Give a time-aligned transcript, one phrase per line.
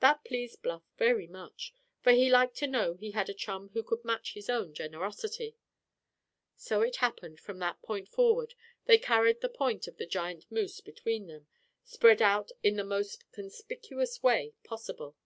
[0.00, 1.72] That pleased Bluff very much,
[2.02, 5.56] for he liked to know he had a chum who could match his own generosity.
[6.54, 8.52] So it happened that from that point forward
[8.84, 11.46] they carried the horns of the giant moose between them,
[11.82, 15.16] spread out in the most conspicuous way possible.